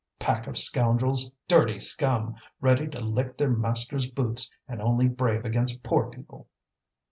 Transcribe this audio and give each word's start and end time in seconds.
"Pack 0.17 0.47
of 0.47 0.57
scoundrels! 0.57 1.31
dirty 1.47 1.77
scum! 1.77 2.33
ready 2.59 2.87
to 2.87 2.99
lick 2.99 3.37
their 3.37 3.51
masters' 3.51 4.07
boots, 4.09 4.49
and 4.67 4.81
only 4.81 5.07
brave 5.07 5.45
against 5.45 5.83
poor 5.83 6.09
people!" 6.09 6.47